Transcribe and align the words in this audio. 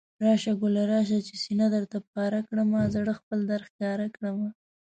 راشه 0.23 0.51
ګلي 0.61 0.83
راشه، 0.91 1.19
چې 1.27 1.35
سينه 1.43 1.67
درته 1.75 1.97
پاره 2.11 2.39
کړمه، 2.47 2.81
زړه 2.95 3.13
خپل 3.19 3.39
درښکاره 3.51 4.07
کړمه 4.15 4.49